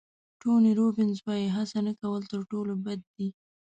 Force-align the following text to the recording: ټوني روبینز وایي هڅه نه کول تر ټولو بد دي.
ټوني 0.41 0.71
روبینز 0.79 1.17
وایي 1.25 1.47
هڅه 1.55 1.79
نه 1.87 1.93
کول 2.01 2.21
تر 2.31 2.39
ټولو 2.51 2.73
بد 2.85 2.99
دي. 3.15 3.27